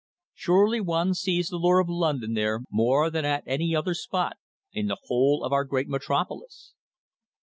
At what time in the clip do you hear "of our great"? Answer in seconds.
5.43-5.87